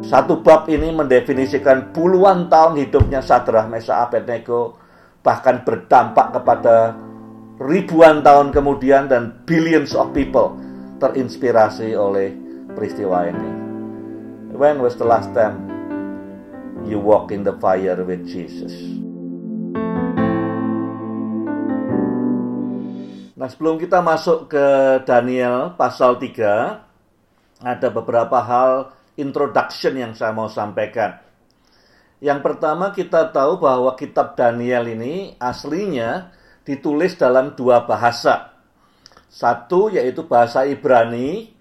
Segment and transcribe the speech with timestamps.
[0.00, 4.80] Satu bab ini mendefinisikan puluhan tahun hidupnya Sadrah Mesa Abednego
[5.20, 6.96] bahkan berdampak kepada
[7.60, 10.56] ribuan tahun kemudian dan billions of people
[11.04, 12.32] terinspirasi oleh
[12.72, 13.50] peristiwa ini.
[14.56, 15.68] When was the last time
[16.88, 18.72] you walk in the fire with Jesus?
[23.36, 24.66] Nah, sebelum kita masuk ke
[25.04, 31.20] Daniel pasal 3, ada beberapa hal introduction yang saya mau sampaikan.
[32.20, 36.32] Yang pertama kita tahu bahwa kitab Daniel ini aslinya
[36.64, 38.56] ditulis dalam dua bahasa.
[39.30, 41.54] Satu yaitu bahasa Ibrani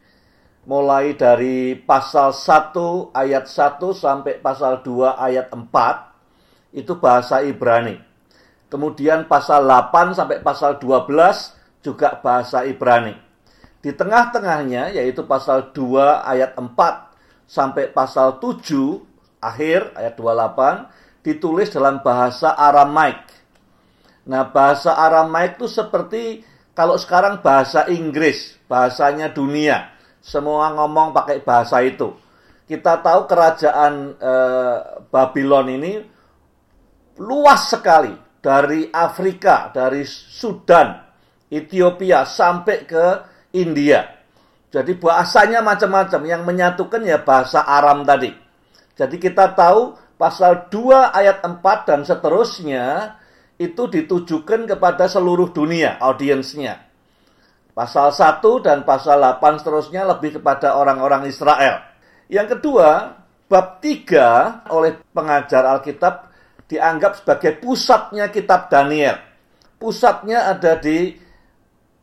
[0.68, 7.98] mulai dari pasal 1 ayat 1 sampai pasal 2 ayat 4 itu bahasa Ibrani.
[8.70, 11.10] Kemudian pasal 8 sampai pasal 12
[11.82, 13.18] juga bahasa Ibrani.
[13.80, 17.09] Di tengah-tengahnya yaitu pasal 2 ayat 4
[17.50, 23.26] sampai pasal 7 akhir ayat 28 ditulis dalam bahasa Aramaik.
[24.30, 26.46] Nah, bahasa Aramaik itu seperti
[26.78, 29.90] kalau sekarang bahasa Inggris, bahasanya dunia.
[30.22, 32.14] Semua ngomong pakai bahasa itu.
[32.70, 34.78] Kita tahu kerajaan eh,
[35.10, 35.94] Babylon ini
[37.18, 41.02] luas sekali dari Afrika, dari Sudan,
[41.50, 43.06] Ethiopia sampai ke
[43.58, 44.19] India.
[44.70, 48.30] Jadi bahasanya macam-macam yang menyatukan ya bahasa Aram tadi.
[48.94, 53.18] Jadi kita tahu pasal 2 ayat 4 dan seterusnya
[53.58, 56.86] itu ditujukan kepada seluruh dunia audiensnya.
[57.74, 61.82] Pasal 1 dan pasal 8 seterusnya lebih kepada orang-orang Israel.
[62.30, 63.18] Yang kedua,
[63.50, 66.30] bab 3 oleh pengajar Alkitab
[66.70, 69.18] dianggap sebagai pusatnya kitab Daniel.
[69.82, 71.18] Pusatnya ada di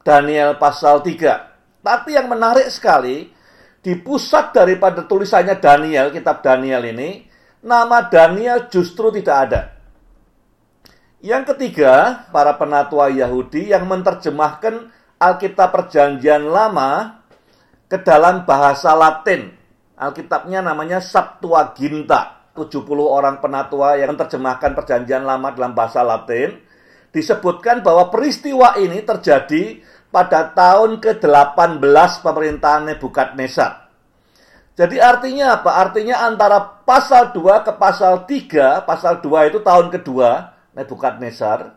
[0.03, 1.56] Daniel pasal 3.
[1.87, 3.31] Tapi yang menarik sekali,
[3.79, 7.23] di pusat daripada tulisannya Daniel, kitab Daniel ini,
[7.63, 9.61] nama Daniel justru tidak ada.
[11.23, 17.23] Yang ketiga, para penatua Yahudi yang menerjemahkan Alkitab Perjanjian Lama
[17.87, 19.55] ke dalam bahasa Latin.
[19.95, 22.51] Alkitabnya namanya Septuaginta.
[22.59, 26.67] 70 orang penatua yang menerjemahkan Perjanjian Lama dalam bahasa Latin
[27.17, 29.81] disebutkan bahwa peristiwa ini terjadi
[30.17, 33.93] pada tahun ke-18 pemerintahan Nebukadnezar.
[34.73, 35.77] Jadi artinya apa?
[35.77, 41.77] Artinya antara pasal 2 ke pasal 3, pasal 2 itu tahun kedua Nebukadnezar,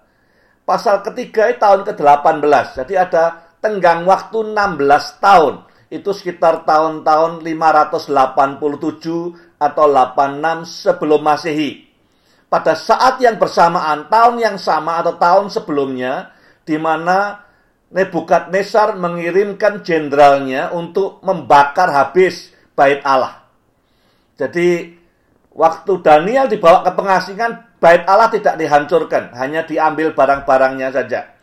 [0.64, 2.80] pasal ketiga itu tahun ke-18.
[2.80, 5.68] Jadi ada tenggang waktu 16 tahun.
[5.92, 8.08] Itu sekitar tahun-tahun 587
[9.60, 11.92] atau 86 sebelum Masehi.
[12.48, 16.32] Pada saat yang bersamaan, tahun yang sama atau tahun sebelumnya,
[16.64, 17.49] di mana
[17.90, 23.50] Nebukadnezar mengirimkan jenderalnya untuk membakar habis bait Allah.
[24.38, 24.94] Jadi
[25.52, 31.34] waktu Daniel dibawa ke pengasingan, bait Allah tidak dihancurkan, hanya diambil barang-barangnya saja.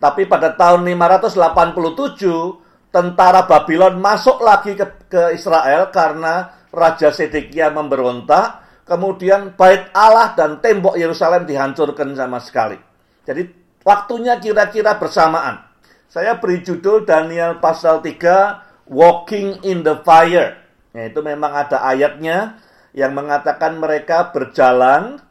[0.00, 8.66] Tapi pada tahun 587, tentara Babylon masuk lagi ke, ke Israel karena Raja Sedekia memberontak,
[8.88, 12.80] kemudian bait Allah dan tembok Yerusalem dihancurkan sama sekali.
[13.22, 15.64] Jadi Waktunya kira-kira bersamaan.
[16.10, 20.58] Saya beri judul Daniel pasal 3 Walking in the Fire.
[20.90, 22.60] Ya, itu memang ada ayatnya
[22.92, 25.22] yang mengatakan mereka berjalan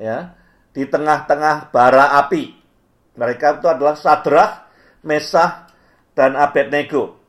[0.00, 0.34] ya
[0.72, 2.56] di tengah-tengah bara api.
[3.12, 4.64] Mereka itu adalah Sadrah,
[5.04, 5.68] Mesah,
[6.16, 7.20] dan Abednego.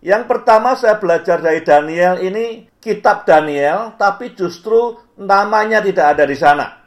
[0.00, 6.38] Yang pertama saya belajar dari Daniel ini kitab Daniel, tapi justru namanya tidak ada di
[6.38, 6.77] sana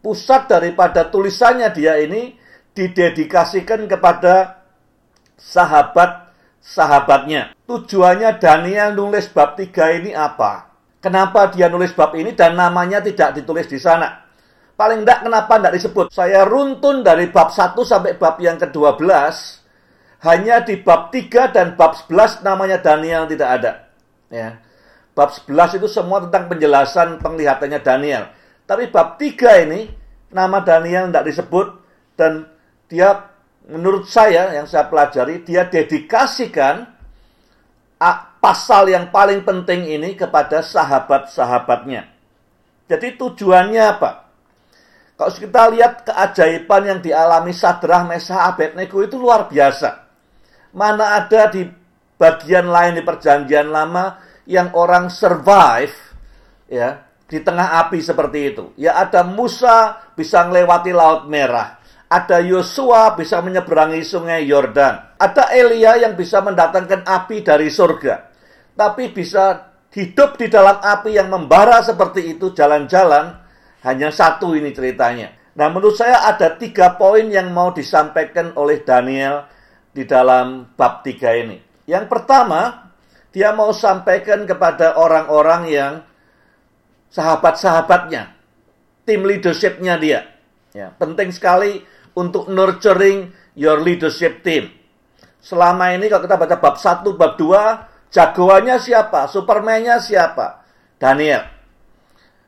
[0.00, 2.36] pusat daripada tulisannya dia ini
[2.76, 4.64] didedikasikan kepada
[5.36, 7.56] sahabat-sahabatnya.
[7.64, 10.70] Tujuannya Daniel nulis bab 3 ini apa?
[11.00, 14.28] Kenapa dia nulis bab ini dan namanya tidak ditulis di sana?
[14.76, 16.06] Paling tidak kenapa tidak disebut?
[16.12, 19.04] Saya runtun dari bab 1 sampai bab yang ke-12.
[20.20, 23.72] Hanya di bab 3 dan bab 11 namanya Daniel tidak ada.
[24.28, 24.60] Ya.
[25.16, 28.24] Bab 11 itu semua tentang penjelasan penglihatannya Daniel.
[28.70, 29.90] Tapi bab 3 ini
[30.30, 31.66] nama Daniel tidak disebut
[32.14, 32.46] dan
[32.86, 33.34] dia
[33.66, 36.86] menurut saya yang saya pelajari dia dedikasikan
[38.38, 42.14] pasal yang paling penting ini kepada sahabat-sahabatnya.
[42.86, 44.30] Jadi tujuannya apa?
[45.18, 50.06] Kalau kita lihat keajaiban yang dialami Sadrah, Mesah, Abednego itu luar biasa.
[50.78, 51.66] Mana ada di
[52.14, 55.92] bagian lain di perjanjian lama yang orang survive
[56.70, 58.64] ya di tengah api seperti itu.
[58.74, 61.78] Ya ada Musa bisa melewati laut merah.
[62.10, 65.14] Ada Yosua bisa menyeberangi sungai Yordan.
[65.14, 68.26] Ada Elia yang bisa mendatangkan api dari surga.
[68.74, 73.38] Tapi bisa hidup di dalam api yang membara seperti itu jalan-jalan
[73.86, 75.30] hanya satu ini ceritanya.
[75.54, 79.46] Nah menurut saya ada tiga poin yang mau disampaikan oleh Daniel
[79.94, 81.62] di dalam bab tiga ini.
[81.86, 82.90] Yang pertama,
[83.30, 85.92] dia mau sampaikan kepada orang-orang yang
[87.10, 88.34] sahabat-sahabatnya,
[89.04, 90.20] tim leadershipnya dia.
[90.70, 91.82] Ya, penting sekali
[92.14, 94.70] untuk nurturing your leadership team.
[95.40, 99.26] Selama ini kalau kita baca bab 1, bab 2, jagoannya siapa?
[99.26, 100.62] Supermannya siapa?
[101.00, 101.48] Daniel.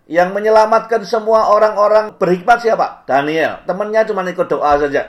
[0.07, 3.09] Yang menyelamatkan semua orang-orang berhikmat siapa?
[3.09, 3.65] Daniel.
[3.65, 5.09] Temannya cuma ikut doa saja.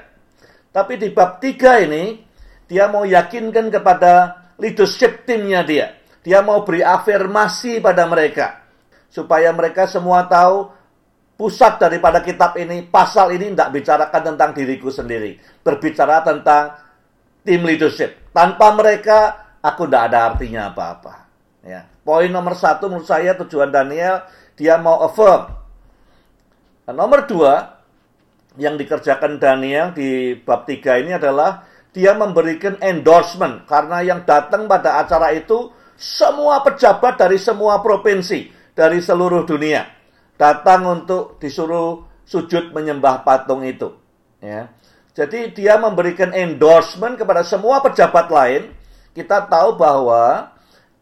[0.71, 2.23] Tapi di bab 3 ini,
[2.71, 5.99] dia mau yakinkan kepada leadership timnya dia.
[6.23, 8.62] Dia mau beri afirmasi pada mereka.
[9.13, 10.74] Supaya mereka semua tahu
[11.38, 15.38] pusat daripada kitab ini, pasal ini tidak bicarakan tentang diriku sendiri.
[15.62, 16.81] Berbicara tentang
[17.45, 18.33] tim leadership.
[18.33, 21.13] Tanpa mereka, aku tidak ada artinya apa-apa.
[21.62, 21.86] Ya.
[22.01, 24.25] Poin nomor satu menurut saya tujuan Daniel,
[24.57, 25.45] dia mau affirm.
[26.89, 27.80] Nah, nomor dua,
[28.57, 33.69] yang dikerjakan Daniel di bab tiga ini adalah dia memberikan endorsement.
[33.69, 39.85] Karena yang datang pada acara itu, semua pejabat dari semua provinsi, dari seluruh dunia.
[40.37, 43.93] Datang untuk disuruh sujud menyembah patung itu.
[44.41, 44.73] Ya.
[45.13, 48.73] Jadi dia memberikan endorsement kepada semua pejabat lain.
[49.13, 50.49] Kita tahu bahwa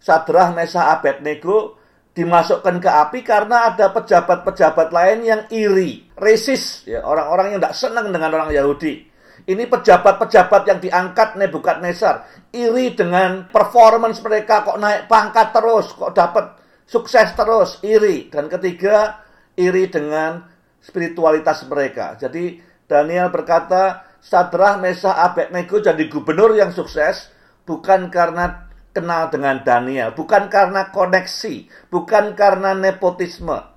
[0.04, 1.80] Sadrah, Mesa, Abednego
[2.12, 8.12] dimasukkan ke api karena ada pejabat-pejabat lain yang iri, resis, ya, orang-orang yang tidak senang
[8.12, 9.08] dengan orang Yahudi.
[9.48, 16.61] Ini pejabat-pejabat yang diangkat Nebukadnezar, iri dengan performance mereka kok naik pangkat terus, kok dapat
[16.92, 18.28] sukses terus, iri.
[18.28, 19.24] Dan ketiga,
[19.56, 20.44] iri dengan
[20.84, 22.20] spiritualitas mereka.
[22.20, 27.32] Jadi Daniel berkata, Sadrah, Mesa, Abednego jadi gubernur yang sukses
[27.64, 33.72] bukan karena kenal dengan Daniel, bukan karena koneksi, bukan karena nepotisme.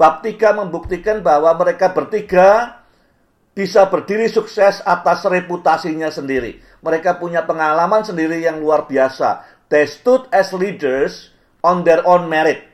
[0.00, 2.80] Bab 3 membuktikan bahwa mereka bertiga
[3.52, 6.62] bisa berdiri sukses atas reputasinya sendiri.
[6.80, 9.44] Mereka punya pengalaman sendiri yang luar biasa.
[9.68, 11.29] They stood as leaders
[11.64, 12.64] on their own merit.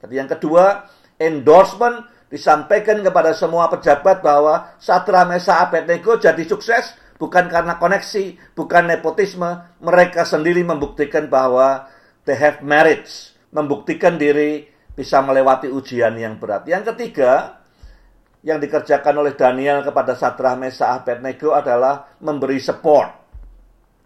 [0.00, 0.88] Jadi yang kedua,
[1.20, 8.88] endorsement disampaikan kepada semua pejabat bahwa Satra Mesa Abednego jadi sukses bukan karena koneksi, bukan
[8.88, 11.84] nepotisme, mereka sendiri membuktikan bahwa
[12.24, 14.64] they have merits, membuktikan diri
[14.96, 16.64] bisa melewati ujian yang berat.
[16.64, 17.60] Yang ketiga,
[18.40, 23.19] yang dikerjakan oleh Daniel kepada Satra Mesa Abednego adalah memberi support.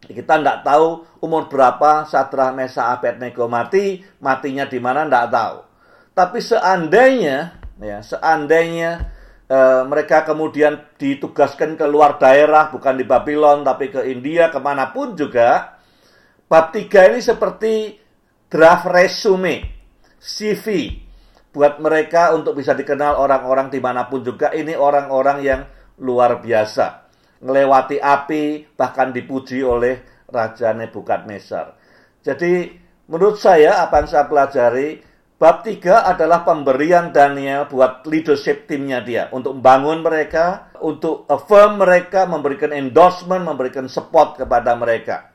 [0.09, 5.59] Kita tidak tahu umur berapa Satra Mesa Abednego mati, matinya di mana tidak tahu.
[6.15, 9.11] Tapi seandainya ya seandainya
[9.51, 9.59] e,
[9.89, 15.19] mereka kemudian ditugaskan ke luar daerah bukan di Babylon tapi ke India ke mana pun
[15.19, 15.79] juga
[16.47, 17.99] bab 3 ini seperti
[18.47, 19.67] draft resume
[20.23, 20.99] CV
[21.55, 25.61] buat mereka untuk bisa dikenal orang-orang di mana pun juga ini orang-orang yang
[26.03, 27.04] luar biasa
[27.45, 31.77] melewati api bahkan dipuji oleh Raja Nebukadnezar
[32.25, 32.73] jadi
[33.07, 39.27] menurut saya apa yang saya pelajari Bab 3 adalah pemberian Daniel buat leadership timnya dia.
[39.35, 45.35] Untuk membangun mereka, untuk affirm mereka, memberikan endorsement, memberikan support kepada mereka.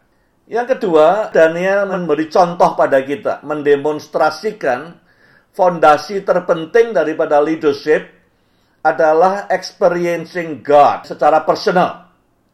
[0.50, 3.46] Yang kedua, Daniel memberi contoh pada kita.
[3.46, 4.98] Mendemonstrasikan
[5.54, 8.19] fondasi terpenting daripada leadership
[8.80, 12.08] adalah experiencing God secara personal.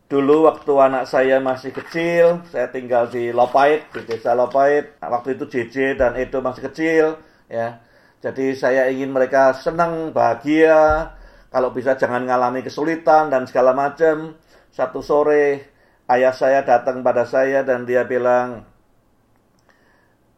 [0.06, 4.98] Dulu waktu anak saya masih kecil, saya tinggal di Lopait, di desa Lopait.
[5.02, 7.06] Waktu itu JJ dan Edo masih kecil
[7.50, 7.82] ya.
[8.22, 11.14] Jadi saya ingin mereka senang, bahagia,
[11.50, 14.38] kalau bisa jangan ngalami kesulitan dan segala macam.
[14.74, 15.74] Satu sore
[16.10, 18.66] ayah saya datang pada saya dan dia bilang,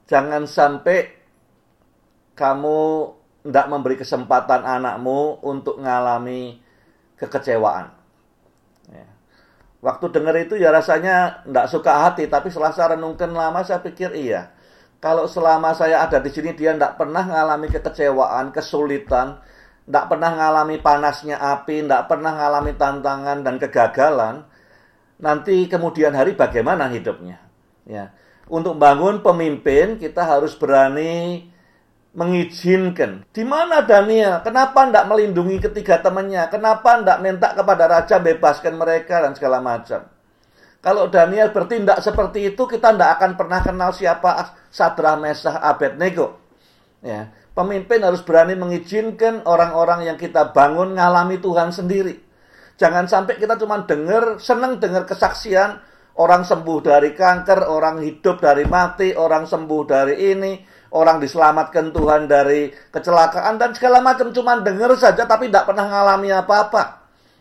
[0.08, 1.12] jangan sampai
[2.38, 3.17] kamu
[3.48, 6.60] tidak memberi kesempatan anakmu untuk mengalami
[7.16, 7.96] kekecewaan.
[8.92, 9.08] Ya.
[9.82, 14.12] Waktu dengar itu ya rasanya tidak suka hati, tapi setelah saya renungkan lama saya pikir
[14.14, 14.58] iya
[14.98, 19.38] kalau selama saya ada di sini dia tidak pernah mengalami kekecewaan, kesulitan,
[19.86, 24.36] tidak pernah mengalami panasnya api, tidak pernah mengalami tantangan dan kegagalan,
[25.22, 27.38] nanti kemudian hari bagaimana hidupnya?
[27.86, 28.10] Ya.
[28.50, 31.46] Untuk bangun pemimpin kita harus berani
[32.18, 33.30] mengizinkan.
[33.30, 34.42] Di mana Daniel?
[34.42, 36.50] Kenapa tidak melindungi ketiga temannya?
[36.50, 40.10] Kenapa tidak minta kepada raja bebaskan mereka dan segala macam?
[40.82, 46.42] Kalau Daniel bertindak seperti itu, kita tidak akan pernah kenal siapa Sadrah, Mesah, Abednego.
[47.06, 52.18] Ya, pemimpin harus berani mengizinkan orang-orang yang kita bangun ngalami Tuhan sendiri.
[52.82, 55.82] Jangan sampai kita cuma dengar, senang dengar kesaksian
[56.18, 60.54] orang sembuh dari kanker, orang hidup dari mati, orang sembuh dari ini,
[60.92, 66.30] orang diselamatkan Tuhan dari kecelakaan dan segala macam cuma dengar saja tapi tidak pernah mengalami
[66.32, 66.84] apa-apa.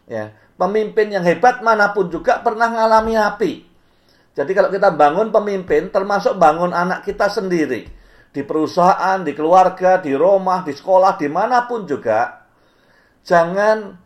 [0.06, 3.52] Ya, pemimpin yang hebat mana pun juga pernah mengalami api.
[4.36, 7.88] Jadi kalau kita bangun pemimpin termasuk bangun anak kita sendiri
[8.36, 12.44] di perusahaan, di keluarga, di rumah, di sekolah, di mana pun juga,
[13.24, 13.96] jangan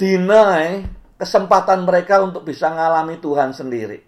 [0.00, 0.88] deny
[1.20, 4.00] kesempatan mereka untuk bisa mengalami Tuhan sendiri.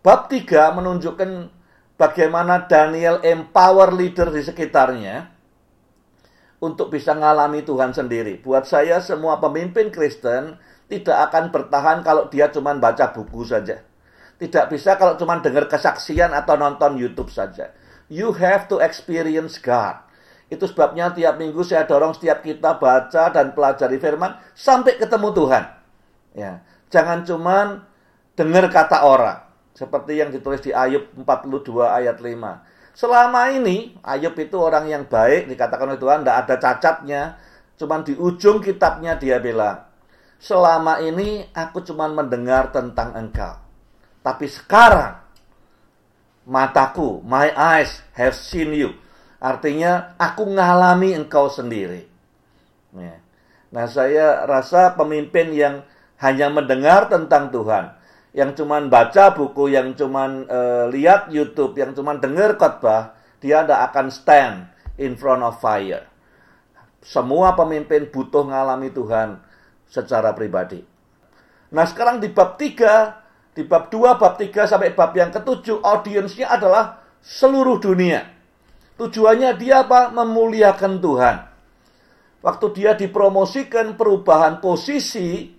[0.00, 1.59] Bab 3 menunjukkan
[2.00, 5.28] bagaimana Daniel empower leader di sekitarnya
[6.64, 8.40] untuk bisa mengalami Tuhan sendiri.
[8.40, 10.56] Buat saya semua pemimpin Kristen
[10.88, 13.84] tidak akan bertahan kalau dia cuma baca buku saja.
[14.40, 17.76] Tidak bisa kalau cuma dengar kesaksian atau nonton YouTube saja.
[18.08, 20.00] You have to experience God.
[20.48, 25.64] Itu sebabnya tiap minggu saya dorong setiap kita baca dan pelajari firman sampai ketemu Tuhan.
[26.34, 27.86] Ya, jangan cuma
[28.34, 29.49] dengar kata orang.
[29.80, 32.92] Seperti yang ditulis di Ayub 42 ayat 5.
[32.92, 37.22] Selama ini Ayub itu orang yang baik dikatakan oleh Tuhan tidak ada cacatnya.
[37.80, 39.88] Cuman di ujung kitabnya dia bilang,
[40.36, 43.56] selama ini aku cuma mendengar tentang engkau.
[44.20, 45.16] Tapi sekarang
[46.44, 48.92] mataku, my eyes have seen you.
[49.40, 52.04] Artinya aku ngalami engkau sendiri.
[52.92, 53.16] Ya.
[53.72, 55.88] Nah saya rasa pemimpin yang
[56.20, 57.96] hanya mendengar tentang Tuhan,
[58.30, 63.80] yang cuman baca buku, yang cuman uh, lihat YouTube, yang cuman dengar khotbah, dia tidak
[63.90, 64.56] akan stand
[65.00, 66.06] in front of fire.
[67.00, 69.40] Semua pemimpin butuh ngalami Tuhan
[69.88, 70.78] secara pribadi.
[71.74, 73.20] Nah sekarang di bab 3
[73.50, 78.30] di bab 2, bab 3 sampai bab yang ketujuh, audiensnya adalah seluruh dunia.
[78.94, 80.12] Tujuannya dia apa?
[80.14, 81.36] Memuliakan Tuhan.
[82.40, 85.52] Waktu dia dipromosikan perubahan posisi,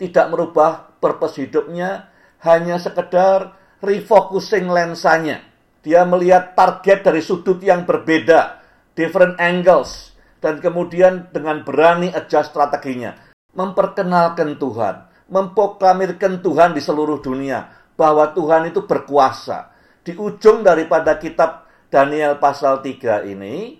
[0.00, 2.08] tidak merubah purpose hidupnya,
[2.40, 3.52] hanya sekedar
[3.84, 5.44] refocusing lensanya.
[5.84, 8.64] Dia melihat target dari sudut yang berbeda,
[8.96, 13.12] different angles, dan kemudian dengan berani adjust strateginya.
[13.52, 19.70] Memperkenalkan Tuhan memproklamirkan Tuhan di seluruh dunia bahwa Tuhan itu berkuasa.
[20.02, 23.78] Di ujung daripada kitab Daniel pasal 3 ini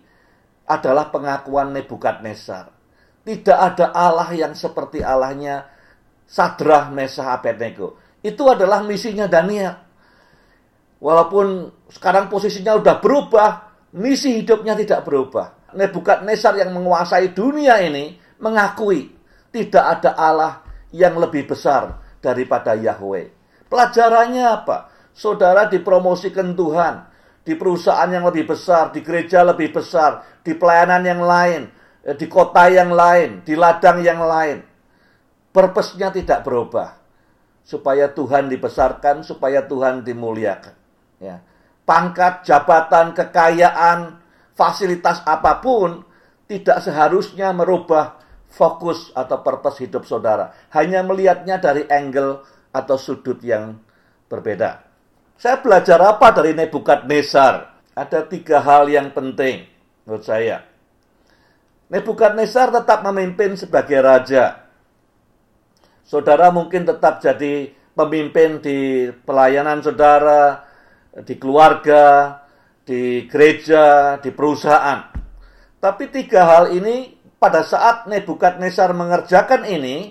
[0.71, 2.71] adalah pengakuan Nebukadnezar.
[3.27, 5.67] Tidak ada Allah yang seperti Allahnya
[6.31, 7.99] Sadrah, Mesah, Abednego.
[8.23, 9.75] Itu adalah misinya Daniel.
[11.03, 13.51] Walaupun sekarang posisinya sudah berubah,
[13.99, 15.75] misi hidupnya tidak berubah.
[15.75, 19.11] Nebukadnezar yang menguasai dunia ini mengakui
[19.51, 20.53] tidak ada Allah
[20.95, 23.27] yang lebih besar daripada Yahweh.
[23.67, 24.91] Pelajarannya apa?
[25.11, 27.11] Saudara dipromosikan Tuhan
[27.43, 31.63] di perusahaan yang lebih besar, di gereja lebih besar, di pelayanan yang lain,
[32.07, 34.70] eh, di kota yang lain, di ladang yang lain.
[35.51, 36.99] Purpose-nya tidak berubah.
[37.67, 40.75] Supaya Tuhan dibesarkan, supaya Tuhan dimuliakan.
[41.21, 41.45] Ya.
[41.85, 44.19] Pangkat, jabatan, kekayaan,
[44.55, 46.07] fasilitas apa pun
[46.51, 50.51] tidak seharusnya merubah fokus atau purpose hidup saudara.
[50.75, 52.43] Hanya melihatnya dari angle
[52.75, 53.79] atau sudut yang
[54.27, 54.83] berbeda.
[55.41, 57.81] Saya belajar apa dari Nebukadnezar?
[57.97, 59.65] Ada tiga hal yang penting
[60.05, 60.67] menurut saya.
[61.91, 64.60] Nebukadnezar tetap memimpin sebagai raja.
[66.11, 70.67] Saudara mungkin tetap jadi pemimpin di pelayanan saudara,
[71.23, 72.35] di keluarga,
[72.83, 75.07] di gereja, di perusahaan.
[75.79, 80.11] Tapi tiga hal ini pada saat Nebukadnezar mengerjakan ini,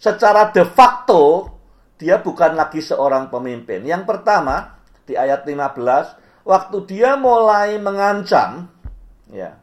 [0.00, 1.44] secara de facto
[2.00, 3.84] dia bukan lagi seorang pemimpin.
[3.84, 8.64] Yang pertama, di ayat 15, waktu dia mulai mengancam,
[9.28, 9.60] ya,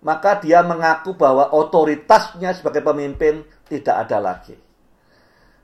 [0.00, 4.56] maka dia mengaku bahwa otoritasnya sebagai pemimpin tidak ada lagi.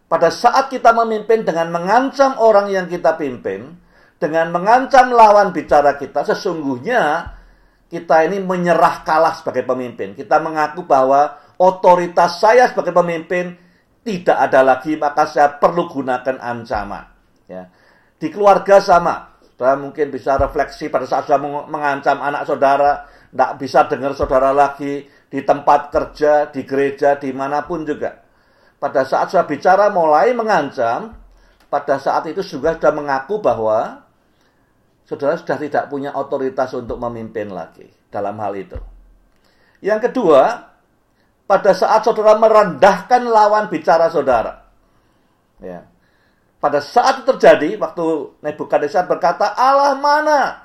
[0.05, 3.75] Pada saat kita memimpin dengan mengancam orang yang kita pimpin,
[4.21, 7.35] dengan mengancam lawan bicara kita, sesungguhnya
[7.89, 10.15] kita ini menyerah kalah sebagai pemimpin.
[10.15, 13.57] Kita mengaku bahwa otoritas saya sebagai pemimpin
[14.05, 17.05] tidak ada lagi, maka saya perlu gunakan ancaman.
[17.49, 17.73] Ya.
[18.21, 19.35] Di keluarga sama.
[19.55, 25.07] Saudara mungkin bisa refleksi pada saat saudara mengancam anak saudara, tidak bisa dengar saudara lagi
[25.35, 28.23] di tempat kerja, di gereja, di mana pun juga.
[28.79, 31.11] Pada saat saya bicara mulai mengancam,
[31.67, 34.07] pada saat itu juga sudah mengaku bahwa
[35.03, 38.79] saudara sudah tidak punya otoritas untuk memimpin lagi dalam hal itu.
[39.83, 40.71] Yang kedua,
[41.51, 44.71] pada saat saudara merendahkan lawan bicara saudara.
[45.59, 45.83] Ya.
[46.63, 50.64] Pada saat terjadi, waktu Nebukadnezar berkata, Allah mana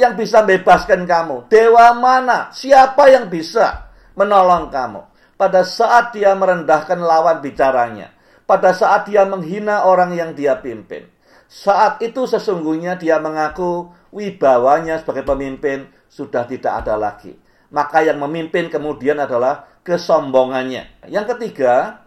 [0.00, 1.52] yang bisa bebaskan kamu?
[1.52, 2.48] Dewa mana?
[2.56, 5.04] Siapa yang bisa menolong kamu?
[5.36, 8.16] Pada saat dia merendahkan lawan bicaranya.
[8.48, 11.06] Pada saat dia menghina orang yang dia pimpin
[11.50, 17.34] saat itu sesungguhnya dia mengaku wibawanya sebagai pemimpin sudah tidak ada lagi.
[17.74, 21.10] Maka yang memimpin kemudian adalah kesombongannya.
[21.10, 22.06] Yang ketiga,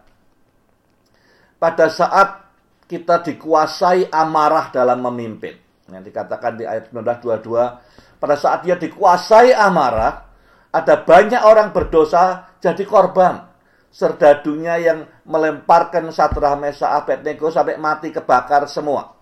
[1.60, 2.48] pada saat
[2.88, 5.60] kita dikuasai amarah dalam memimpin.
[5.92, 10.24] Yang dikatakan di ayat 1922, pada saat dia dikuasai amarah,
[10.72, 13.52] ada banyak orang berdosa jadi korban.
[13.94, 19.14] Serdadunya yang melemparkan Sadrah Mesa Abednego sampai mati kebakar semua.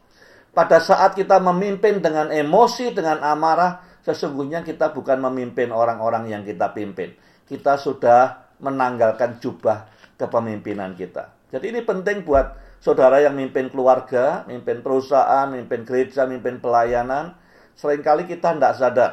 [0.52, 6.72] Pada saat kita memimpin dengan emosi, dengan amarah, sesungguhnya kita bukan memimpin orang-orang yang kita
[6.72, 7.12] pimpin.
[7.44, 11.52] Kita sudah menanggalkan jubah kepemimpinan kita.
[11.52, 17.38] Jadi ini penting buat saudara yang mimpin keluarga, mimpin perusahaan, mimpin gereja, mimpin pelayanan.
[17.78, 19.12] Seringkali kita tidak sadar.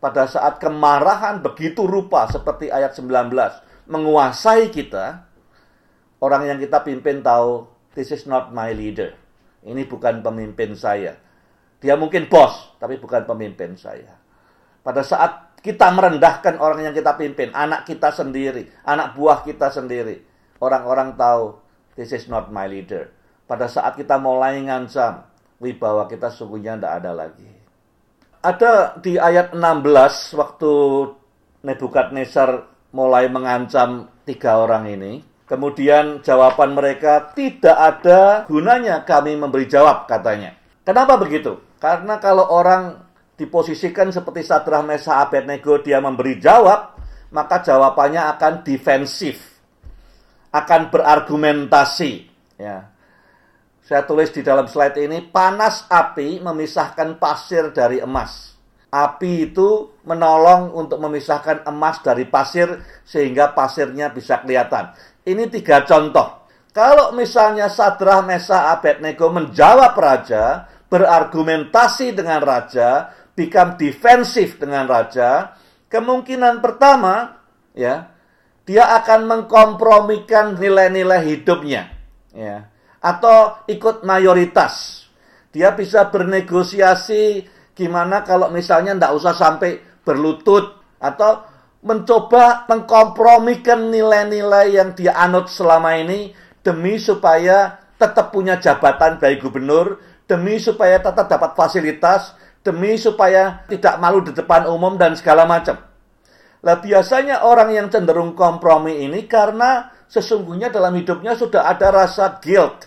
[0.00, 3.30] Pada saat kemarahan begitu rupa seperti ayat 19
[3.86, 5.28] menguasai kita,
[6.18, 9.14] orang yang kita pimpin tahu, this is not my leader.
[9.62, 11.14] Ini bukan pemimpin saya.
[11.78, 14.18] Dia mungkin bos, tapi bukan pemimpin saya.
[14.82, 20.26] Pada saat kita merendahkan orang yang kita pimpin, anak kita sendiri, anak buah kita sendiri,
[20.58, 21.61] orang-orang tahu
[21.98, 23.12] this is not my leader.
[23.44, 25.26] Pada saat kita mulai ngancam,
[25.60, 27.50] wibawa kita sungguhnya tidak ada lagi.
[28.42, 30.72] Ada di ayat 16 waktu
[31.62, 35.22] Nebukadnezar mulai mengancam tiga orang ini.
[35.46, 40.58] Kemudian jawaban mereka tidak ada gunanya kami memberi jawab katanya.
[40.82, 41.62] Kenapa begitu?
[41.78, 42.98] Karena kalau orang
[43.38, 46.98] diposisikan seperti Sadrah Mesa Abednego dia memberi jawab,
[47.30, 49.51] maka jawabannya akan defensif.
[50.52, 52.28] Akan berargumentasi,
[52.60, 52.92] ya.
[53.82, 58.52] Saya tulis di dalam slide ini, panas api memisahkan pasir dari emas.
[58.92, 62.68] Api itu menolong untuk memisahkan emas dari pasir
[63.08, 64.92] sehingga pasirnya bisa kelihatan.
[65.24, 66.44] Ini tiga contoh.
[66.76, 75.56] Kalau misalnya Sadrah Mesa Abednego menjawab raja, berargumentasi dengan raja, become defensif dengan raja,
[75.88, 77.40] kemungkinan pertama
[77.72, 78.11] ya,
[78.62, 81.90] dia akan mengkompromikan nilai-nilai hidupnya,
[82.30, 82.70] ya,
[83.02, 85.04] atau ikut mayoritas.
[85.52, 87.44] Dia bisa bernegosiasi
[87.76, 91.44] gimana kalau misalnya tidak usah sampai berlutut atau
[91.82, 96.30] mencoba mengkompromikan nilai-nilai yang dia anut selama ini
[96.62, 99.98] demi supaya tetap punya jabatan baik gubernur,
[100.30, 105.91] demi supaya tetap dapat fasilitas, demi supaya tidak malu di depan umum dan segala macam.
[106.62, 112.86] Lah biasanya orang yang cenderung kompromi ini karena sesungguhnya dalam hidupnya sudah ada rasa guilt,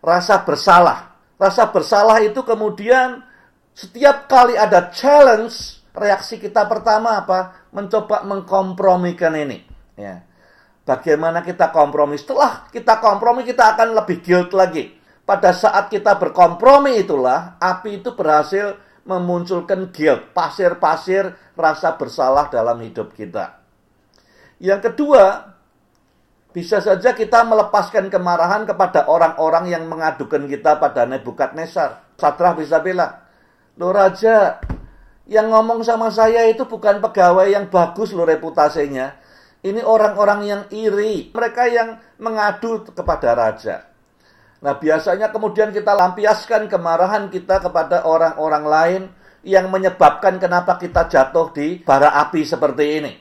[0.00, 1.12] rasa bersalah.
[1.36, 3.20] Rasa bersalah itu kemudian
[3.76, 7.68] setiap kali ada challenge, reaksi kita pertama apa?
[7.72, 9.60] Mencoba mengkompromikan ini.
[9.96, 10.24] Ya.
[10.82, 12.16] Bagaimana kita kompromi?
[12.16, 14.98] Setelah kita kompromi, kita akan lebih guilt lagi.
[15.22, 23.12] Pada saat kita berkompromi itulah, api itu berhasil memunculkan guilt, pasir-pasir rasa bersalah dalam hidup
[23.14, 23.58] kita.
[24.62, 25.52] Yang kedua,
[26.52, 32.14] bisa saja kita melepaskan kemarahan kepada orang-orang yang mengadukan kita pada Nebukadnezar.
[32.14, 33.18] Satrah bisa bilang,
[33.80, 34.60] Loh Raja,
[35.26, 39.16] yang ngomong sama saya itu bukan pegawai yang bagus loh reputasinya.
[39.62, 41.30] Ini orang-orang yang iri.
[41.30, 41.88] Mereka yang
[42.18, 43.91] mengadu kepada Raja.
[44.62, 49.02] Nah, biasanya kemudian kita lampiaskan kemarahan kita kepada orang-orang lain
[49.42, 53.12] yang menyebabkan kenapa kita jatuh di bara api seperti ini.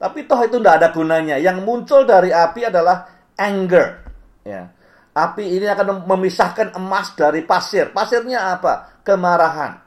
[0.00, 1.36] Tapi toh itu tidak ada gunanya.
[1.36, 4.08] Yang muncul dari api adalah anger.
[4.40, 4.72] Ya.
[5.12, 7.92] Api ini akan memisahkan emas dari pasir.
[7.92, 9.04] Pasirnya apa?
[9.04, 9.84] Kemarahan.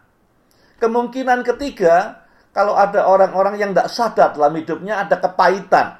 [0.78, 2.22] Kemungkinan ketiga,
[2.54, 5.98] kalau ada orang-orang yang tidak sadar dalam hidupnya, ada kepahitan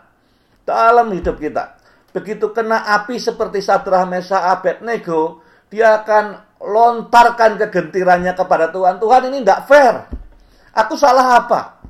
[0.70, 1.77] dalam hidup kita
[2.12, 8.98] begitu kena api seperti Sadrah Mesa Abednego, dia akan lontarkan kegentirannya kepada Tuhan.
[8.98, 9.96] Tuhan ini tidak fair.
[10.74, 11.82] Aku salah apa?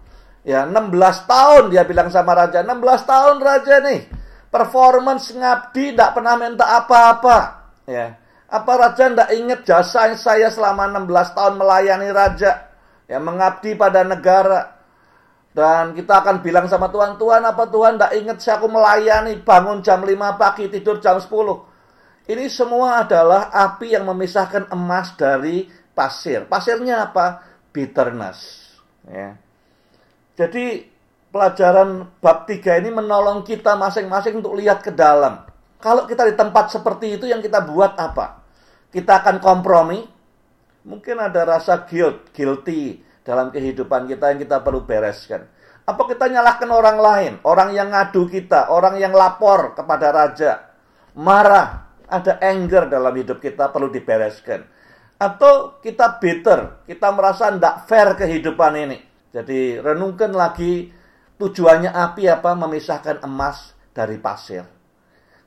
[0.48, 4.08] Ya, 16 tahun dia bilang sama raja, 16 tahun raja nih.
[4.48, 7.38] Performance ngabdi tidak pernah minta apa-apa.
[7.84, 8.16] Ya.
[8.48, 12.72] Apa raja tidak ingat jasa saya selama 16 tahun melayani raja?
[13.12, 14.77] Ya, mengabdi pada negara.
[15.58, 19.82] Dan kita akan bilang sama Tuhan, Tuhan apa Tuhan tidak ingat saya aku melayani, bangun
[19.82, 21.34] jam 5 pagi, tidur jam 10.
[22.30, 25.66] Ini semua adalah api yang memisahkan emas dari
[25.98, 26.46] pasir.
[26.46, 27.42] Pasirnya apa?
[27.74, 28.70] Bitterness.
[29.10, 29.34] Ya.
[30.38, 30.86] Jadi
[31.34, 35.42] pelajaran bab 3 ini menolong kita masing-masing untuk lihat ke dalam.
[35.82, 38.46] Kalau kita di tempat seperti itu yang kita buat apa?
[38.94, 40.06] Kita akan kompromi.
[40.86, 45.44] Mungkin ada rasa guilt, guilty, dalam kehidupan kita yang kita perlu bereskan.
[45.84, 50.52] Apa kita nyalahkan orang lain, orang yang ngadu kita, orang yang lapor kepada raja,
[51.12, 54.64] marah, ada anger dalam hidup kita perlu dibereskan.
[55.20, 58.98] Atau kita bitter, kita merasa tidak fair kehidupan ini.
[59.36, 60.88] Jadi renungkan lagi
[61.36, 62.52] tujuannya api apa?
[62.56, 64.64] Memisahkan emas dari pasir.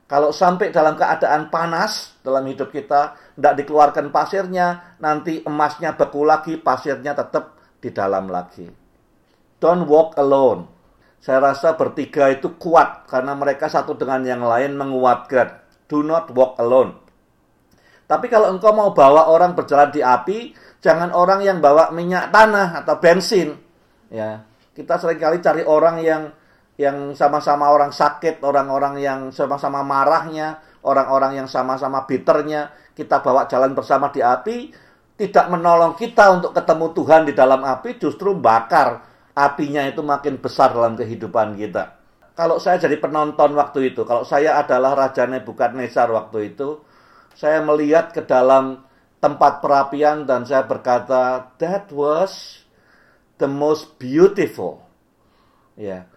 [0.05, 6.59] Kalau sampai dalam keadaan panas dalam hidup kita, tidak dikeluarkan pasirnya, nanti emasnya beku lagi,
[6.59, 8.69] pasirnya tetap di dalam lagi.
[9.57, 10.69] Don't walk alone.
[11.21, 15.61] Saya rasa bertiga itu kuat karena mereka satu dengan yang lain menguatkan.
[15.89, 16.97] Do not walk alone.
[18.05, 22.83] Tapi kalau engkau mau bawa orang berjalan di api, jangan orang yang bawa minyak tanah
[22.83, 23.55] atau bensin.
[24.11, 24.43] Ya,
[24.75, 26.23] kita sering kali cari orang yang
[26.81, 33.77] yang sama-sama orang sakit, orang-orang yang sama-sama marahnya, orang-orang yang sama-sama bitternya, kita bawa jalan
[33.77, 34.73] bersama di api,
[35.21, 39.05] tidak menolong kita untuk ketemu Tuhan di dalam api, justru bakar
[39.37, 42.01] apinya itu makin besar dalam kehidupan kita.
[42.33, 46.81] Kalau saya jadi penonton waktu itu, kalau saya adalah Raja Nebukadnezar waktu itu,
[47.37, 48.81] saya melihat ke dalam
[49.21, 52.65] tempat perapian dan saya berkata, that was
[53.37, 54.81] the most beautiful.
[55.77, 56.09] Yeah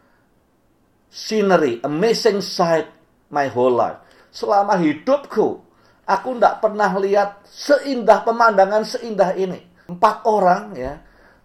[1.14, 2.90] scenery, amazing sight
[3.30, 4.02] my whole life.
[4.34, 5.62] Selama hidupku,
[6.04, 9.60] aku tidak pernah lihat seindah pemandangan seindah ini.
[9.84, 10.96] Empat orang ya,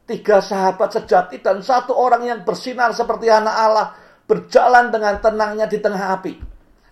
[0.07, 3.87] tiga sahabat sejati dan satu orang yang bersinar seperti anak Allah
[4.23, 6.33] berjalan dengan tenangnya di tengah api.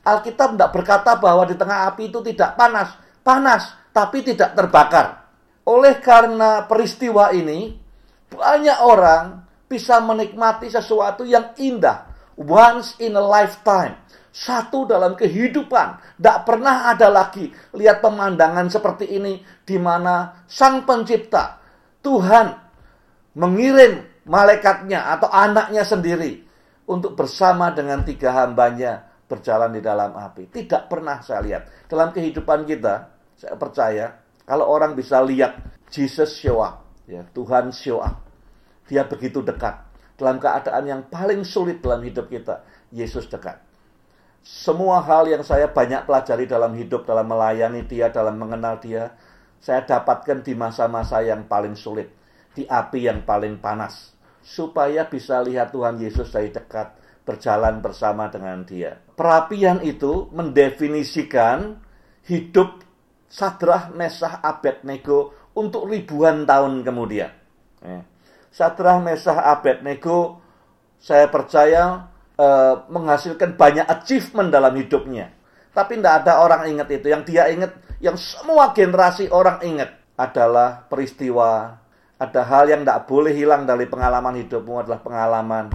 [0.08, 5.27] Alkitab tidak berkata bahwa di tengah api itu tidak panas, panas tapi tidak terbakar.
[5.67, 7.75] Oleh karena peristiwa ini,
[8.32, 13.97] banyak orang bisa menikmati sesuatu yang indah, Once in a lifetime.
[14.29, 16.19] Satu dalam kehidupan.
[16.19, 21.57] Tidak pernah ada lagi lihat pemandangan seperti ini di mana sang pencipta,
[22.05, 22.47] Tuhan,
[23.37, 26.43] mengirim malaikatnya atau anaknya sendiri
[26.87, 30.47] untuk bersama dengan tiga hambanya berjalan di dalam api.
[30.47, 31.63] Tidak pernah saya lihat.
[31.91, 34.15] Dalam kehidupan kita, saya percaya
[34.47, 35.59] kalau orang bisa lihat
[35.91, 38.23] Jesus show up, ya, Tuhan show up.
[38.87, 39.83] Dia begitu dekat
[40.15, 42.63] dalam keadaan yang paling sulit dalam hidup kita,
[42.95, 43.66] Yesus dekat.
[44.47, 49.12] Semua hal yang saya banyak pelajari dalam hidup, dalam melayani dia, dalam mengenal dia,
[49.60, 52.07] saya dapatkan di masa-masa yang paling sulit,
[52.55, 56.95] di api yang paling panas, supaya bisa lihat Tuhan Yesus dari dekat,
[57.27, 58.95] berjalan bersama dengan dia.
[59.19, 61.83] Perapian itu mendefinisikan
[62.23, 62.88] hidup
[63.27, 67.36] Sadrah, Mesah, Abednego untuk ribuan tahun kemudian.
[67.83, 67.99] Eh.
[68.47, 70.39] Sadrah, Mesah, Abednego,
[71.03, 75.34] saya percaya eh, menghasilkan banyak achievement dalam hidupnya.
[75.73, 77.13] Tapi tidak ada orang ingat itu.
[77.13, 81.78] Yang dia ingat, yang semua generasi orang ingat adalah peristiwa.
[82.17, 85.69] Ada hal yang tidak boleh hilang dari pengalaman hidupmu adalah pengalaman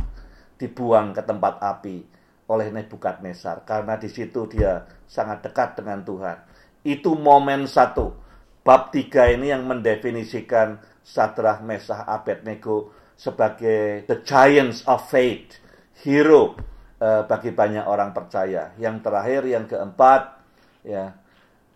[0.59, 2.03] dibuang ke tempat api
[2.51, 3.63] oleh Nebukadnezar.
[3.63, 6.39] Karena di situ dia sangat dekat dengan Tuhan.
[6.83, 8.19] Itu momen satu.
[8.63, 15.62] Bab tiga ini yang mendefinisikan Sadrah, Mesah, Abednego sebagai the giants of faith,
[16.01, 16.57] hero
[17.03, 18.73] uh, bagi banyak orang percaya.
[18.81, 20.41] Yang terakhir, yang keempat,
[20.87, 21.13] ya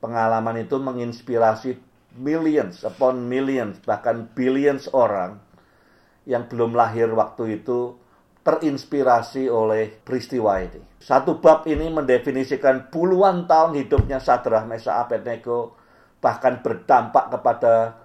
[0.01, 1.77] pengalaman itu menginspirasi
[2.17, 5.37] millions upon millions, bahkan billions orang
[6.25, 7.95] yang belum lahir waktu itu
[8.47, 10.79] terinspirasi oleh peristiwa ini.
[11.03, 15.75] Satu bab ini mendefinisikan puluhan tahun hidupnya Sadrah, Mesah, Abednego,
[16.23, 17.99] bahkan berdampak kepada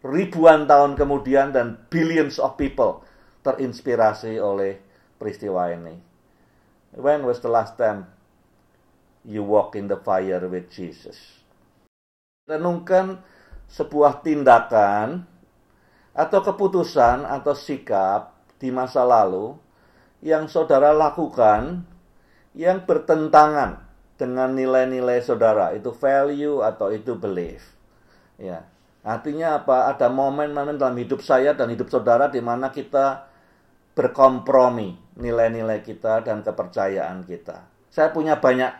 [0.00, 3.04] ribuan tahun kemudian dan billions of people
[3.44, 4.80] terinspirasi oleh
[5.22, 5.94] peristiwa ini.
[6.98, 8.10] When was the last time
[9.22, 11.14] you walk in the fire with Jesus?
[12.50, 13.22] Renungkan
[13.70, 15.22] sebuah tindakan
[16.10, 19.54] atau keputusan atau sikap di masa lalu
[20.26, 21.86] yang saudara lakukan
[22.52, 23.80] yang bertentangan
[24.20, 27.64] dengan nilai-nilai saudara, itu value atau itu belief.
[28.38, 28.68] Ya.
[29.02, 29.90] Artinya apa?
[29.90, 33.26] Ada momen-momen dalam hidup saya dan hidup saudara di mana kita
[33.98, 37.64] berkompromi nilai-nilai kita dan kepercayaan kita.
[37.92, 38.72] Saya punya banyak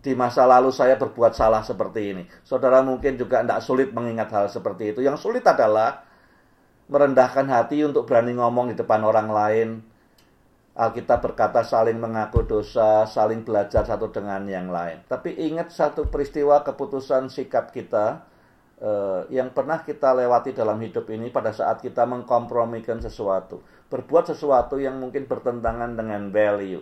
[0.00, 2.22] di masa lalu saya berbuat salah seperti ini.
[2.46, 5.00] Saudara mungkin juga tidak sulit mengingat hal seperti itu.
[5.04, 6.06] Yang sulit adalah
[6.90, 9.68] merendahkan hati untuk berani ngomong di depan orang lain.
[10.70, 15.04] Alkitab berkata saling mengaku dosa, saling belajar satu dengan yang lain.
[15.04, 18.24] Tapi ingat satu peristiwa keputusan sikap kita
[18.80, 24.78] uh, yang pernah kita lewati dalam hidup ini pada saat kita mengkompromikan sesuatu, berbuat sesuatu
[24.78, 26.78] yang mungkin bertentangan dengan value.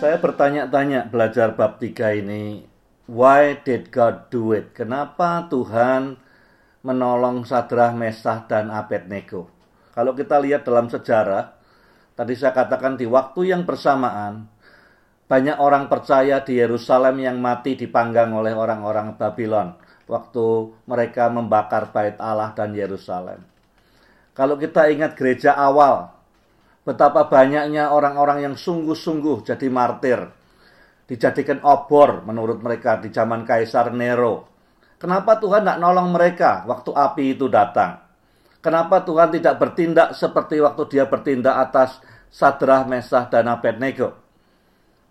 [0.00, 2.64] Saya bertanya-tanya belajar bab 3 ini
[3.04, 4.72] Why did God do it?
[4.72, 6.16] Kenapa Tuhan
[6.80, 9.55] menolong Sadrah, Mesah, dan Abednego.
[9.96, 11.56] Kalau kita lihat dalam sejarah,
[12.12, 14.44] tadi saya katakan di waktu yang bersamaan,
[15.24, 19.72] banyak orang percaya di Yerusalem yang mati dipanggang oleh orang-orang Babylon
[20.06, 20.46] waktu
[20.86, 23.42] mereka membakar bait Allah dan Yerusalem.
[24.36, 26.12] Kalau kita ingat gereja awal,
[26.86, 30.28] betapa banyaknya orang-orang yang sungguh-sungguh jadi martir,
[31.10, 34.46] dijadikan obor menurut mereka di zaman Kaisar Nero.
[35.00, 38.05] Kenapa Tuhan tidak nolong mereka waktu api itu datang?
[38.66, 42.02] Kenapa Tuhan tidak bertindak seperti waktu dia bertindak atas
[42.34, 44.18] Sadrah, Mesah, dan Abednego?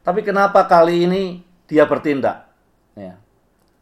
[0.04, 2.52] Tapi kenapa kali ini dia bertindak?
[3.00, 3.16] Ya.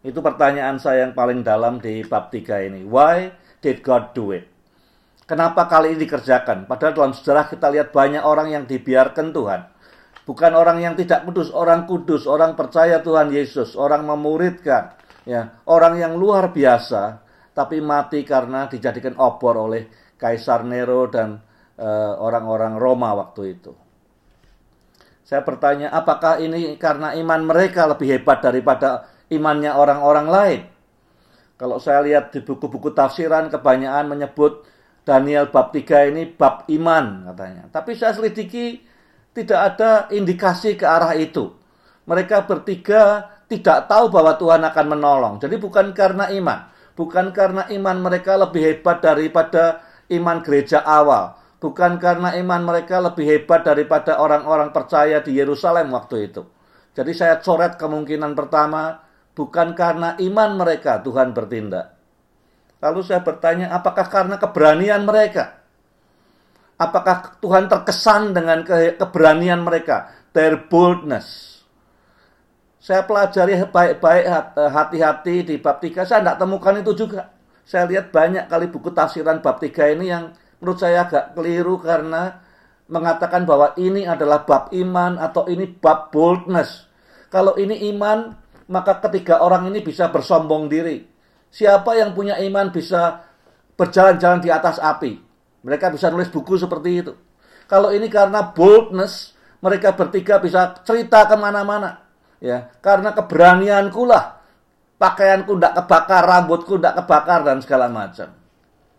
[0.06, 2.86] Itu pertanyaan saya yang paling dalam di bab 3 ini.
[2.86, 3.34] Why
[3.66, 4.46] did God do it?
[5.26, 6.70] Kenapa kali ini dikerjakan?
[6.70, 9.74] Padahal dalam sejarah kita lihat banyak orang yang dibiarkan Tuhan.
[10.30, 14.94] Bukan orang yang tidak kudus, orang kudus, orang percaya Tuhan Yesus, orang memuridkan,
[15.26, 17.23] ya, orang yang luar biasa,
[17.54, 19.88] tapi mati karena dijadikan obor oleh
[20.18, 21.38] Kaisar Nero dan
[21.78, 23.74] eh, orang-orang uh, Roma waktu itu.
[25.24, 30.62] Saya bertanya, apakah ini karena iman mereka lebih hebat daripada imannya orang-orang lain?
[31.56, 34.68] Kalau saya lihat di buku-buku tafsiran, kebanyakan menyebut
[35.08, 37.64] Daniel bab 3 ini bab iman katanya.
[37.72, 38.84] Tapi saya selidiki
[39.32, 41.56] tidak ada indikasi ke arah itu.
[42.04, 45.34] Mereka bertiga tidak tahu bahwa Tuhan akan menolong.
[45.40, 46.73] Jadi bukan karena iman.
[46.94, 49.82] Bukan karena iman mereka lebih hebat daripada
[50.14, 56.28] iman gereja awal bukan karena iman mereka lebih hebat daripada orang-orang percaya di Yerusalem waktu
[56.28, 56.44] itu.
[56.92, 59.00] Jadi saya coret kemungkinan pertama,
[59.32, 61.96] bukan karena iman mereka Tuhan bertindak.
[62.84, 65.64] Lalu saya bertanya, apakah karena keberanian mereka?
[66.76, 70.12] Apakah Tuhan terkesan dengan ke keberanian mereka?
[70.36, 71.53] Their boldness.
[72.84, 74.28] Saya pelajari baik-baik
[74.60, 77.32] hati-hati di bab 3, saya tidak temukan itu juga.
[77.64, 82.44] Saya lihat banyak kali buku tafsiran bab 3 ini yang menurut saya agak keliru karena
[82.92, 86.92] mengatakan bahwa ini adalah bab iman atau ini bab boldness.
[87.32, 88.36] Kalau ini iman,
[88.68, 91.08] maka ketiga orang ini bisa bersombong diri.
[91.56, 93.24] Siapa yang punya iman bisa
[93.80, 95.24] berjalan-jalan di atas api.
[95.64, 97.16] Mereka bisa nulis buku seperti itu.
[97.72, 102.03] Kalau ini karena boldness, mereka bertiga bisa cerita ke mana-mana.
[102.44, 104.44] Ya, karena keberanianku lah.
[105.00, 108.36] Pakaianku tidak kebakar, rambutku tidak kebakar, dan segala macam.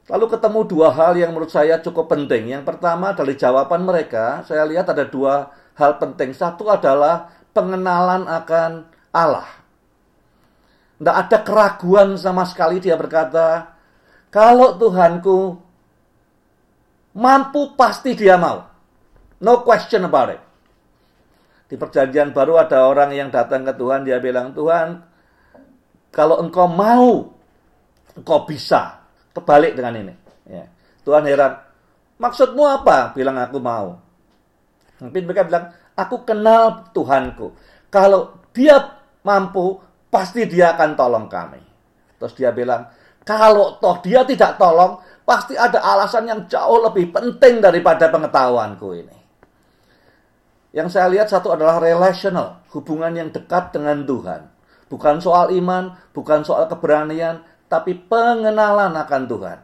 [0.09, 2.53] Lalu ketemu dua hal yang menurut saya cukup penting.
[2.57, 6.33] Yang pertama dari jawaban mereka, saya lihat ada dua hal penting.
[6.33, 9.49] Satu adalah pengenalan akan Allah.
[11.01, 13.77] Tidak ada keraguan sama sekali dia berkata,
[14.33, 15.61] kalau Tuhanku
[17.17, 18.65] mampu pasti dia mau.
[19.41, 20.41] No question about it.
[21.75, 25.03] Di perjanjian baru ada orang yang datang ke Tuhan, dia bilang, Tuhan,
[26.15, 27.35] kalau engkau mau,
[28.15, 29.03] engkau bisa
[29.35, 30.15] Kebalik dengan ini.
[30.47, 30.71] Ya.
[31.03, 31.59] Tuhan heran.
[32.23, 33.11] Maksudmu apa?
[33.11, 33.99] Bilang aku mau.
[35.03, 37.51] Mungkin mereka bilang, aku kenal Tuhanku.
[37.91, 41.59] Kalau dia mampu, pasti dia akan tolong kami.
[42.23, 42.87] Terus dia bilang,
[43.27, 49.24] kalau toh dia tidak tolong, pasti ada alasan yang jauh lebih penting daripada pengetahuanku ini.
[50.75, 54.51] Yang saya lihat satu adalah relational, hubungan yang dekat dengan Tuhan.
[54.91, 59.59] Bukan soal iman, bukan soal keberanian, tapi pengenalan akan Tuhan.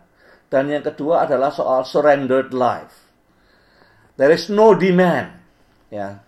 [0.47, 3.11] Dan yang kedua adalah soal surrendered life.
[4.15, 5.35] There is no demand.
[5.91, 6.23] Ya.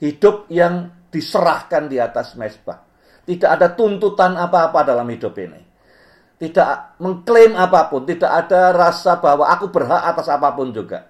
[0.00, 2.88] Hidup yang diserahkan di atas mesbah.
[3.28, 5.60] Tidak ada tuntutan apa-apa dalam hidup ini.
[6.40, 11.06] Tidak mengklaim apa pun, tidak ada rasa bahwa aku berhak atas apa pun juga.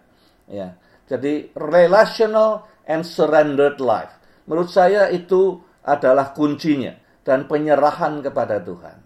[0.51, 0.75] Ya.
[1.07, 4.13] Jadi relational and surrendered life.
[4.47, 8.99] Menurut saya itu adalah kuncinya dan penyerahan kepada Tuhan.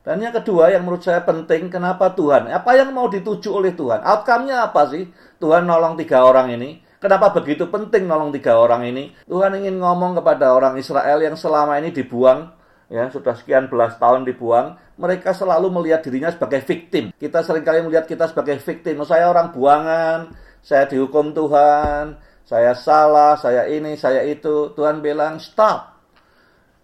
[0.00, 2.48] Dan yang kedua yang menurut saya penting, kenapa Tuhan?
[2.48, 4.00] Apa yang mau dituju oleh Tuhan?
[4.00, 5.04] Outcome-nya apa sih?
[5.36, 6.80] Tuhan nolong tiga orang ini.
[7.00, 9.12] Kenapa begitu penting nolong tiga orang ini?
[9.28, 12.48] Tuhan ingin ngomong kepada orang Israel yang selama ini dibuang,
[12.88, 14.80] ya sudah sekian belas tahun dibuang.
[15.00, 17.12] Mereka selalu melihat dirinya sebagai victim.
[17.16, 19.00] Kita sering kali melihat kita sebagai victim.
[19.04, 24.74] Saya orang buangan, saya dihukum Tuhan, saya salah, saya ini, saya itu.
[24.74, 26.02] Tuhan bilang, stop.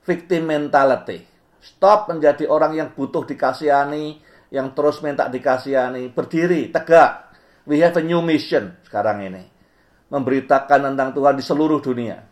[0.07, 1.27] Victim mentality
[1.67, 4.23] Stop menjadi orang yang butuh dikasihani,
[4.55, 6.15] yang terus minta dikasihani.
[6.15, 7.35] Berdiri, tegak.
[7.67, 9.43] We have a new mission sekarang ini.
[10.07, 12.23] Memberitakan tentang Tuhan di seluruh dunia.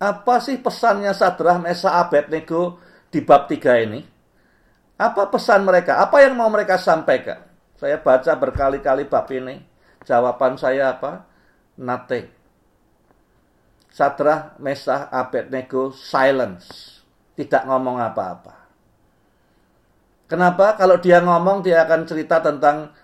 [0.00, 2.80] Apa sih pesannya Sadrah, Mesa, Abednego
[3.12, 4.00] di bab 3 ini?
[4.96, 6.00] Apa pesan mereka?
[6.00, 7.44] Apa yang mau mereka sampaikan?
[7.76, 9.60] Saya baca berkali-kali bab ini.
[10.08, 11.28] Jawaban saya apa?
[11.76, 12.39] Nothing.
[13.90, 17.02] Sadrah, Mesah, Abednego, silence.
[17.34, 18.54] Tidak ngomong apa-apa.
[20.30, 20.78] Kenapa?
[20.78, 22.94] Kalau dia ngomong dia akan cerita tentang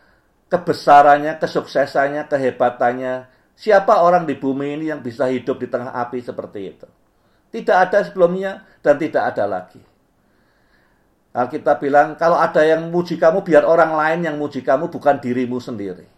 [0.47, 3.27] kebesarannya, kesuksesannya, kehebatannya.
[3.59, 6.87] Siapa orang di bumi ini yang bisa hidup di tengah api seperti itu?
[7.51, 9.83] Tidak ada sebelumnya dan tidak ada lagi.
[11.37, 15.61] Alkitab bilang, kalau ada yang muji kamu, biar orang lain yang muji kamu, bukan dirimu
[15.61, 16.09] sendiri.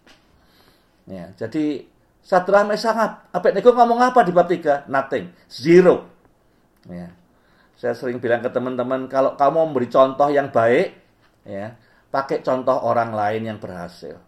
[1.08, 1.88] Ya, jadi
[2.28, 3.00] Sadrah Mesang
[3.32, 4.84] Abednego ngomong apa di bab 3?
[4.92, 5.32] Nothing.
[5.48, 6.04] Zero.
[6.84, 7.08] Ya.
[7.72, 10.92] Saya sering bilang ke teman-teman, kalau kamu memberi contoh yang baik,
[11.48, 11.72] ya,
[12.12, 14.20] pakai contoh orang lain yang berhasil.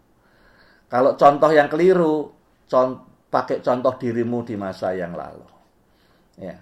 [0.89, 2.33] Kalau contoh yang keliru,
[2.65, 5.45] con pakai contoh dirimu di masa yang lalu.
[6.41, 6.57] Ya.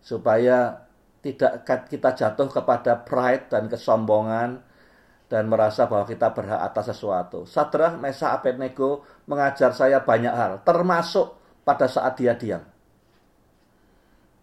[0.00, 0.88] Supaya
[1.20, 4.64] tidak kita jatuh kepada pride dan kesombongan,
[5.32, 7.48] dan merasa bahwa kita berhak atas sesuatu.
[7.48, 11.32] Sadrah, Mesa, Abednego mengajar saya banyak hal, termasuk
[11.64, 12.60] pada saat dia diam.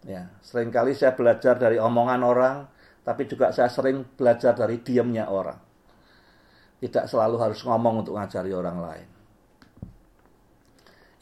[0.02, 2.66] Ya, sering kali saya belajar dari omongan orang,
[3.06, 5.62] tapi juga saya sering belajar dari diamnya orang.
[6.82, 9.08] Tidak selalu harus ngomong untuk ngajari orang lain.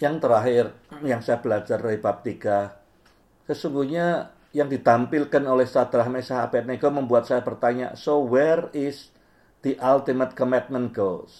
[0.00, 0.64] Yang terakhir
[1.04, 7.44] yang saya belajar dari bab 3, sesungguhnya yang ditampilkan oleh Sadrah Mesa Abednego membuat saya
[7.44, 9.12] bertanya, so where is
[9.62, 11.32] the ultimate commitment goes.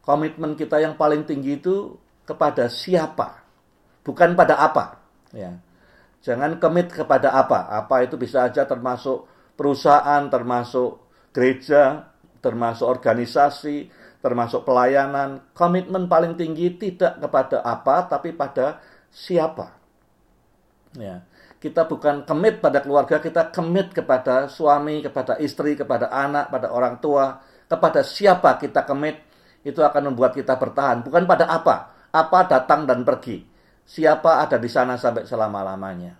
[0.00, 1.94] Komitmen kita yang paling tinggi itu
[2.26, 3.44] kepada siapa,
[4.02, 4.98] bukan pada apa.
[5.30, 5.60] Ya.
[6.20, 7.70] Jangan komit kepada apa.
[7.72, 9.24] Apa itu bisa aja termasuk
[9.56, 11.00] perusahaan, termasuk
[11.32, 12.12] gereja,
[12.44, 13.88] termasuk organisasi,
[14.20, 15.40] termasuk pelayanan.
[15.56, 19.80] Komitmen paling tinggi tidak kepada apa, tapi pada siapa.
[20.98, 21.29] Ya
[21.60, 26.96] kita bukan kemit pada keluarga, kita kemit kepada suami, kepada istri, kepada anak, pada orang
[27.04, 27.36] tua,
[27.68, 29.20] kepada siapa kita kemit,
[29.60, 31.04] itu akan membuat kita bertahan.
[31.04, 33.44] Bukan pada apa, apa datang dan pergi.
[33.84, 36.16] Siapa ada di sana sampai selama-lamanya.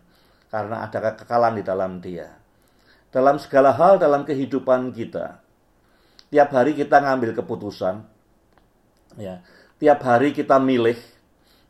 [0.52, 2.28] Karena ada kekekalan di dalam dia.
[3.08, 5.40] Dalam segala hal dalam kehidupan kita.
[6.28, 7.96] Tiap hari kita ngambil keputusan.
[9.16, 9.40] Ya,
[9.80, 11.00] tiap hari kita milih.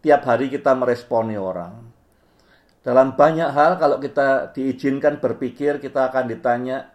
[0.03, 1.90] Tiap hari kita meresponi orang
[2.81, 6.89] dalam banyak hal kalau kita diizinkan berpikir kita akan ditanya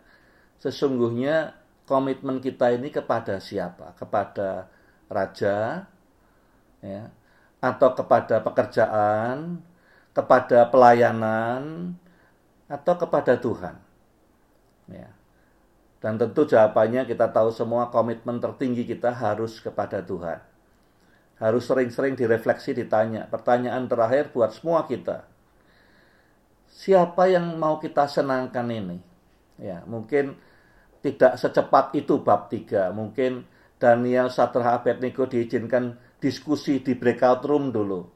[0.57, 1.53] sesungguhnya
[1.85, 3.93] komitmen kita ini kepada siapa?
[3.93, 4.65] Kepada
[5.05, 5.85] raja
[6.81, 7.13] ya,
[7.61, 9.61] atau kepada pekerjaan,
[10.09, 11.93] kepada pelayanan
[12.65, 13.77] atau kepada Tuhan.
[14.89, 15.13] Ya.
[16.01, 20.41] Dan tentu jawabannya kita tahu semua komitmen tertinggi kita harus kepada Tuhan.
[21.37, 23.29] Harus sering-sering direfleksi ditanya.
[23.29, 25.34] Pertanyaan terakhir buat semua kita
[26.75, 28.99] siapa yang mau kita senangkan ini?
[29.55, 30.35] Ya, mungkin
[30.99, 32.91] tidak secepat itu bab 3.
[32.91, 33.47] Mungkin
[33.79, 38.11] Daniel Satrah Abednego diizinkan diskusi di breakout room dulu.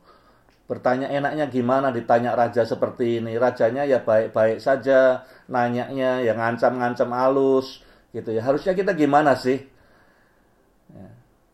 [0.68, 3.40] Bertanya enaknya gimana ditanya raja seperti ini.
[3.40, 8.44] Rajanya ya baik-baik saja, nanyanya ya ngancam-ngancam halus gitu ya.
[8.44, 9.58] Harusnya kita gimana sih?
[10.94, 11.10] Ya.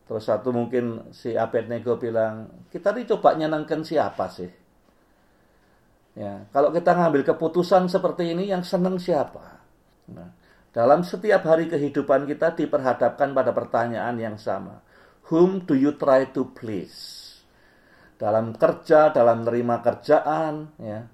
[0.06, 4.65] Terus satu mungkin si Abednego bilang, kita ini coba nyenangkan siapa sih?
[6.16, 9.60] Ya, kalau kita ngambil keputusan seperti ini yang senang siapa?
[10.08, 10.32] Nah,
[10.72, 14.80] dalam setiap hari kehidupan kita diperhadapkan pada pertanyaan yang sama.
[15.28, 17.22] Whom do you try to please?
[18.16, 21.04] Dalam kerja, dalam menerima kerjaan, ya.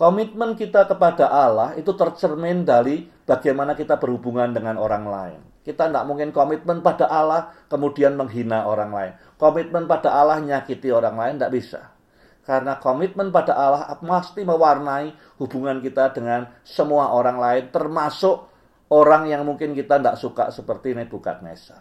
[0.00, 5.40] Komitmen kita kepada Allah itu tercermin dari bagaimana kita berhubungan dengan orang lain.
[5.60, 9.12] Kita tidak mungkin komitmen pada Allah kemudian menghina orang lain.
[9.36, 11.91] Komitmen pada Allah nyakiti orang lain tidak bisa.
[12.42, 18.50] Karena komitmen pada Allah pasti mewarnai hubungan kita dengan semua orang lain, termasuk
[18.90, 21.80] orang yang mungkin kita tidak suka seperti Nebukadnezar.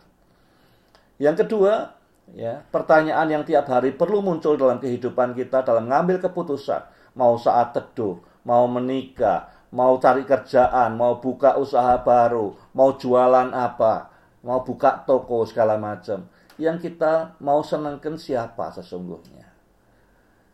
[1.18, 1.98] Yang kedua,
[2.34, 6.86] ya, pertanyaan yang tiap hari perlu muncul dalam kehidupan kita dalam mengambil keputusan,
[7.18, 14.14] mau saat teduh, mau menikah, mau cari kerjaan, mau buka usaha baru, mau jualan apa,
[14.46, 16.26] mau buka toko segala macam.
[16.56, 19.51] Yang kita mau senangkan siapa sesungguhnya?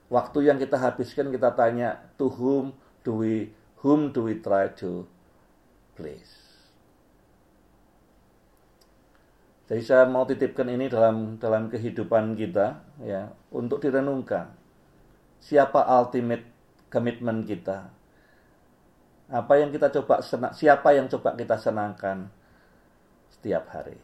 [0.08, 3.52] Waktu yang kita habiskan kita tanya to whom do we
[3.84, 5.06] whom do we try to
[5.96, 6.48] please.
[9.68, 14.48] Jadi saya mau titipkan ini dalam dalam kehidupan kita ya untuk direnungkan.
[15.44, 16.48] Siapa ultimate
[16.88, 17.92] komitmen kita?
[19.28, 22.32] Apa yang kita coba senang, siapa yang coba kita senangkan
[23.28, 24.00] setiap hari?